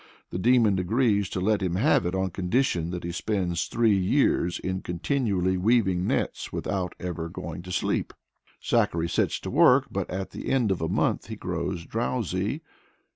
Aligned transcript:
The 0.31 0.39
demon 0.39 0.79
agrees 0.79 1.29
to 1.29 1.39
let 1.39 1.61
him 1.61 1.75
have 1.75 2.07
it 2.07 2.15
on 2.15 2.31
condition 2.31 2.89
that 2.89 3.03
he 3.03 3.11
spends 3.11 3.65
three 3.65 3.95
years 3.95 4.57
in 4.57 4.81
continually 4.81 5.57
weaving 5.59 6.07
nets 6.07 6.51
without 6.51 6.95
ever 6.99 7.29
going 7.29 7.61
to 7.61 7.71
sleep. 7.71 8.11
Zachary 8.65 9.07
sets 9.07 9.39
to 9.41 9.51
work, 9.51 9.85
but 9.91 10.09
at 10.09 10.31
the 10.31 10.49
end 10.49 10.71
of 10.71 10.81
a 10.81 10.89
month 10.89 11.27
he 11.27 11.35
grows 11.35 11.85
drowsy. 11.85 12.63